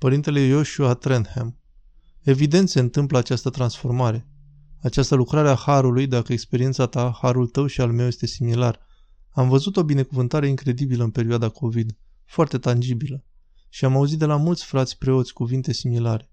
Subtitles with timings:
[0.00, 1.58] Părintele Joshua Trenham
[2.20, 4.26] Evident se întâmplă această transformare.
[4.82, 8.80] Această lucrare a Harului, dacă experiența ta, Harul tău și al meu este similar.
[9.30, 13.24] Am văzut o binecuvântare incredibilă în perioada COVID, foarte tangibilă.
[13.68, 16.30] Și am auzit de la mulți frați preoți cuvinte similare.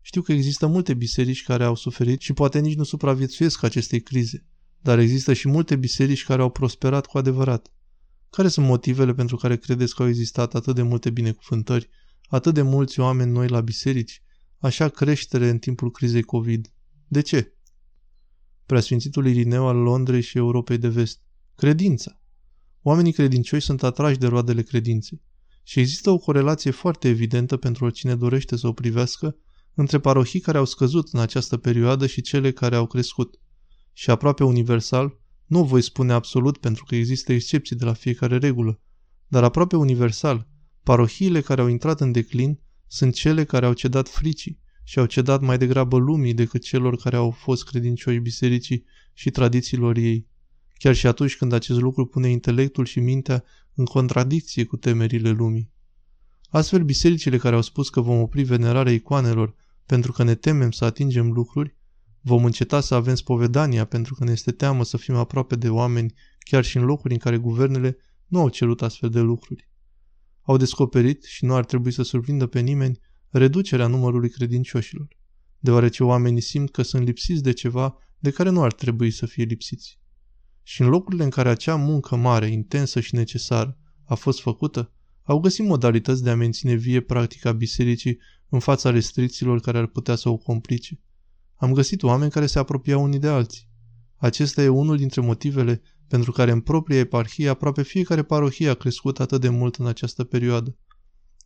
[0.00, 4.46] Știu că există multe biserici care au suferit și poate nici nu supraviețuiesc acestei crize,
[4.80, 7.72] dar există și multe biserici care au prosperat cu adevărat.
[8.30, 11.88] Care sunt motivele pentru care credeți că au existat atât de multe binecuvântări,
[12.30, 14.22] atât de mulți oameni noi la biserici,
[14.58, 16.72] așa creștere în timpul crizei COVID?
[17.08, 17.54] De ce?
[18.66, 21.20] Preasfințitul Irineu al Londrei și Europei de Vest.
[21.54, 22.20] Credința.
[22.82, 25.22] Oamenii credincioși sunt atrași de roadele credinței.
[25.62, 29.36] Și există o corelație foarte evidentă pentru oricine dorește să o privească
[29.74, 33.40] între parohii care au scăzut în această perioadă și cele care au crescut.
[33.92, 38.80] Și aproape universal, nu voi spune absolut pentru că există excepții de la fiecare regulă,
[39.26, 40.48] dar aproape universal,
[40.82, 45.40] parohiile care au intrat în declin sunt cele care au cedat fricii și au cedat
[45.40, 50.26] mai degrabă lumii decât celor care au fost credincioși bisericii și tradițiilor ei,
[50.74, 55.70] chiar și atunci când acest lucru pune intelectul și mintea în contradicție cu temerile lumii.
[56.48, 59.54] Astfel, bisericile care au spus că vom opri venerarea icoanelor
[59.86, 61.76] pentru că ne temem să atingem lucruri,
[62.20, 66.14] vom înceta să avem spovedania pentru că ne este teamă să fim aproape de oameni,
[66.38, 69.69] chiar și în locuri în care guvernele nu au cerut astfel de lucruri.
[70.50, 72.98] Au descoperit, și nu ar trebui să surprindă pe nimeni,
[73.28, 75.08] reducerea numărului credincioșilor,
[75.58, 79.44] deoarece oamenii simt că sunt lipsiți de ceva de care nu ar trebui să fie
[79.44, 79.98] lipsiți.
[80.62, 85.40] Și în locurile în care acea muncă mare, intensă și necesară a fost făcută, au
[85.40, 90.28] găsit modalități de a menține vie practica bisericii în fața restricțiilor care ar putea să
[90.28, 91.00] o complice.
[91.54, 93.68] Am găsit oameni care se apropiau unii de alții.
[94.16, 99.20] Acesta e unul dintre motivele pentru care în propria eparhie aproape fiecare parohie a crescut
[99.20, 100.76] atât de mult în această perioadă.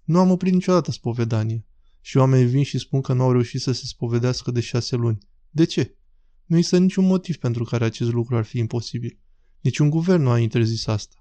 [0.05, 1.67] Nu am oprit niciodată spovedanie
[2.01, 5.19] și oamenii vin și spun că nu au reușit să se spovedească de șase luni.
[5.51, 5.97] De ce?
[6.45, 9.19] Nu există niciun motiv pentru care acest lucru ar fi imposibil.
[9.61, 11.17] Niciun guvern nu a interzis asta.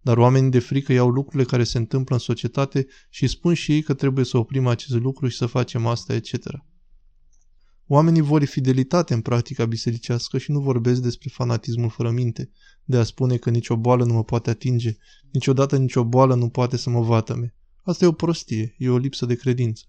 [0.00, 3.82] Dar oamenii de frică iau lucrurile care se întâmplă în societate și spun și ei
[3.82, 6.32] că trebuie să oprim acest lucru și să facem asta, etc.
[7.94, 12.50] Oamenii vor fidelitate în practica bisericească și nu vorbesc despre fanatismul fără minte,
[12.84, 14.96] de a spune că nicio boală nu mă poate atinge,
[15.32, 17.54] niciodată nicio boală nu poate să mă vatăme.
[17.82, 19.84] Asta e o prostie, e o lipsă de credință.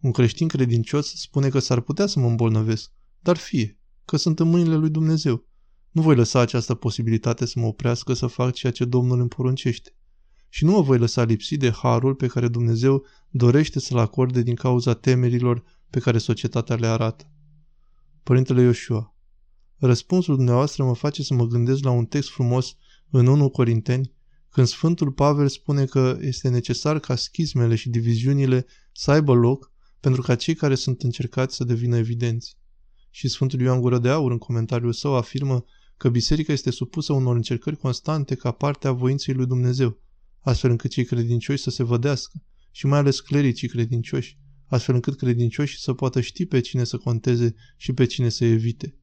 [0.00, 2.90] Un creștin credincios spune că s-ar putea să mă îmbolnăvesc,
[3.20, 5.44] dar fie, că sunt în mâinile lui Dumnezeu.
[5.90, 9.96] Nu voi lăsa această posibilitate să mă oprească să fac ceea ce Domnul îmi poruncește.
[10.48, 14.54] Și nu mă voi lăsa lipsi de harul pe care Dumnezeu dorește să-l acorde din
[14.54, 17.30] cauza temerilor pe care societatea le arată.
[18.22, 19.14] Părintele Ioshua,
[19.78, 22.76] răspunsul dumneavoastră mă face să mă gândesc la un text frumos
[23.10, 24.12] în 1 Corinteni,
[24.50, 30.22] când Sfântul Pavel spune că este necesar ca schismele și diviziunile să aibă loc pentru
[30.22, 32.56] ca cei care sunt încercați să devină evidenți.
[33.10, 35.64] Și Sfântul Ioan Gură de Aur în comentariul său afirmă
[35.96, 40.00] că biserica este supusă unor încercări constante ca parte a voinței lui Dumnezeu,
[40.40, 44.38] astfel încât cei credincioși să se vădească și mai ales clericii credincioși,
[44.70, 48.94] astfel încât credincioșii să poată ști pe cine să conteze și pe cine să evite.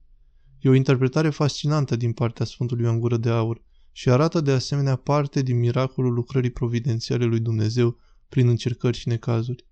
[0.60, 3.62] E o interpretare fascinantă din partea Sfântului Ioan Gură de Aur
[3.92, 7.98] și arată de asemenea parte din miracolul lucrării providențiale lui Dumnezeu
[8.30, 9.68] prin încercări și necazuri.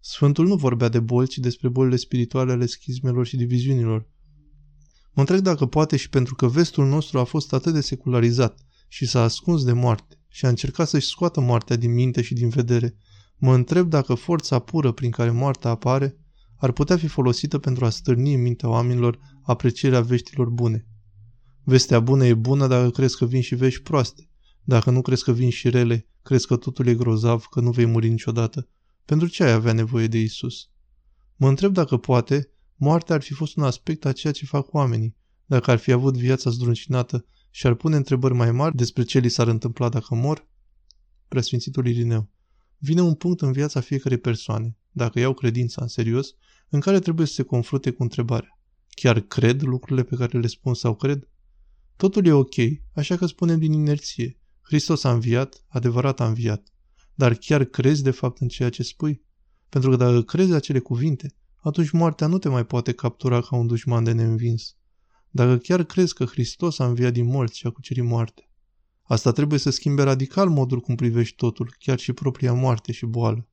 [0.00, 4.08] Sfântul nu vorbea de boli, ci despre bolile spirituale ale schizmelor și diviziunilor.
[5.12, 9.06] Mă întreb dacă poate și pentru că vestul nostru a fost atât de secularizat și
[9.06, 12.96] s-a ascuns de moarte și a încercat să-și scoată moartea din minte și din vedere,
[13.44, 16.16] mă întreb dacă forța pură prin care moartea apare
[16.56, 20.86] ar putea fi folosită pentru a stârni în mintea oamenilor aprecierea veștilor bune.
[21.62, 24.28] Vestea bună e bună dacă crezi că vin și vești proaste.
[24.62, 27.84] Dacă nu crezi că vin și rele, crezi că totul e grozav, că nu vei
[27.84, 28.68] muri niciodată.
[29.04, 30.68] Pentru ce ai avea nevoie de Isus?
[31.36, 35.16] Mă întreb dacă poate, moartea ar fi fost un aspect a ceea ce fac oamenii,
[35.46, 39.28] dacă ar fi avut viața zdruncinată și ar pune întrebări mai mari despre ce li
[39.28, 40.48] s-ar întâmpla dacă mor?
[41.28, 42.30] Preasfințitul Irineu.
[42.84, 46.34] Vine un punct în viața fiecarei persoane, dacă iau credința în serios,
[46.68, 48.58] în care trebuie să se confrunte cu întrebarea.
[48.88, 51.28] Chiar cred lucrurile pe care le spun sau cred?
[51.96, 52.54] Totul e ok,
[52.94, 54.38] așa că spunem din inerție.
[54.62, 56.72] Hristos a înviat, adevărat a înviat.
[57.14, 59.22] Dar chiar crezi de fapt în ceea ce spui?
[59.68, 63.66] Pentru că dacă crezi acele cuvinte, atunci moartea nu te mai poate captura ca un
[63.66, 64.76] dușman de neînvins.
[65.30, 68.51] Dacă chiar crezi că Hristos a înviat din morți și a cucerit moarte,
[69.02, 73.48] asta trebuie să schimbe radical modul cum privești totul, chiar și propria moarte și boală.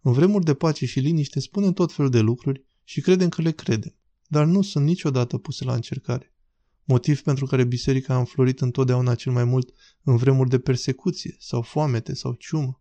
[0.00, 3.50] În vremuri de pace și liniște spunem tot felul de lucruri și credem că le
[3.50, 3.94] credem,
[4.26, 6.34] dar nu sunt niciodată puse la încercare.
[6.84, 9.72] Motiv pentru care biserica a înflorit întotdeauna cel mai mult
[10.02, 12.80] în vremuri de persecuție sau foamete sau ciumă.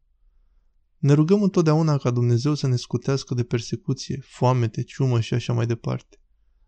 [0.98, 5.66] Ne rugăm întotdeauna ca Dumnezeu să ne scutească de persecuție, foamete, ciumă și așa mai
[5.66, 6.20] departe.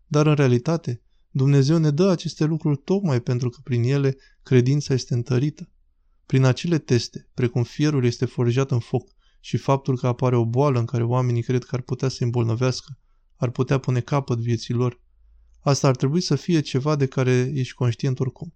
[0.06, 5.14] Dar în realitate, Dumnezeu ne dă aceste lucruri tocmai pentru că prin ele credința este
[5.14, 5.70] întărită.
[6.26, 10.78] Prin acele teste, precum fierul este forjat în foc și faptul că apare o boală
[10.78, 12.98] în care oamenii cred că ar putea să îmbolnăvească,
[13.36, 15.00] ar putea pune capăt vieții lor.
[15.60, 18.54] Asta ar trebui să fie ceva de care ești conștient oricum.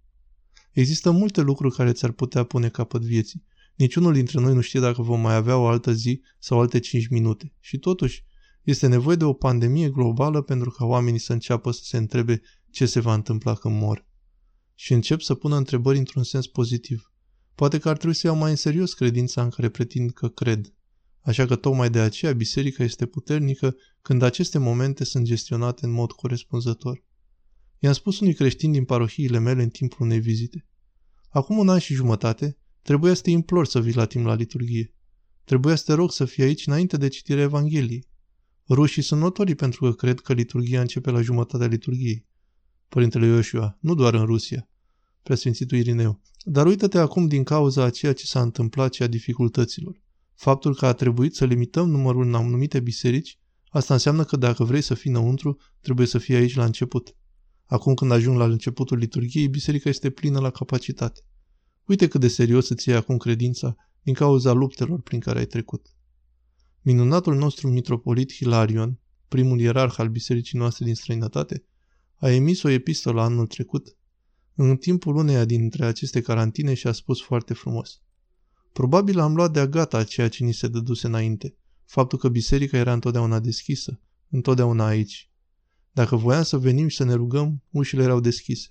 [0.71, 3.43] Există multe lucruri care ți-ar putea pune capăt vieții.
[3.75, 7.07] Niciunul dintre noi nu știe dacă vom mai avea o altă zi sau alte 5
[7.07, 7.53] minute.
[7.59, 8.25] Și totuși,
[8.63, 12.41] este nevoie de o pandemie globală pentru ca oamenii să înceapă să se întrebe
[12.73, 14.05] ce se va întâmpla când mor.
[14.75, 17.11] Și încep să pună întrebări într-un sens pozitiv.
[17.55, 20.73] Poate că ar trebui să iau mai în serios credința în care pretind că cred.
[21.21, 26.11] Așa că tocmai de aceea biserica este puternică când aceste momente sunt gestionate în mod
[26.11, 27.03] corespunzător.
[27.79, 30.67] I-am spus unui creștin din parohiile mele în timpul unei vizite.
[31.29, 34.95] Acum un an și jumătate, trebuia să te implor să vii la timp la liturghie.
[35.43, 38.07] Trebuia să te rog să fii aici înainte de citirea Evangheliei.
[38.69, 42.25] Rușii sunt notorii pentru că cred că liturghia începe la jumătatea liturghiei.
[42.93, 44.69] Părintele Ioșua, nu doar în Rusia,
[45.23, 50.01] preasfințitul Irineu, dar uită-te acum din cauza a ceea ce s-a întâmplat și a dificultăților.
[50.35, 54.81] Faptul că a trebuit să limităm numărul în anumite biserici, asta înseamnă că dacă vrei
[54.81, 57.15] să fii înăuntru, trebuie să fii aici la început.
[57.65, 61.21] Acum când ajung la începutul liturgiei, biserica este plină la capacitate.
[61.85, 65.95] Uite cât de serios îți iei acum credința din cauza luptelor prin care ai trecut.
[66.81, 71.63] Minunatul nostru mitropolit Hilarion, primul ierarh al bisericii noastre din străinătate,
[72.23, 73.97] a emis o epistolă anul trecut,
[74.55, 78.01] în timpul uneia dintre aceste carantine și a spus foarte frumos.
[78.73, 81.55] Probabil am luat de-a gata ceea ce ni se dăduse înainte,
[81.85, 83.99] faptul că biserica era întotdeauna deschisă,
[84.29, 85.31] întotdeauna aici.
[85.91, 88.67] Dacă voiam să venim și să ne rugăm, ușile erau deschise.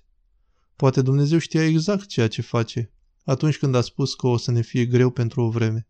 [0.77, 2.93] Poate Dumnezeu știa exact ceea ce face
[3.25, 5.89] atunci când a spus că o să ne fie greu pentru o vreme.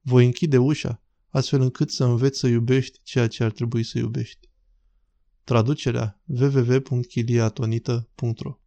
[0.00, 4.48] Voi închide ușa, astfel încât să înveți să iubești ceea ce ar trebui să iubești.
[5.46, 8.65] Traducerea www.chiliatonita.ro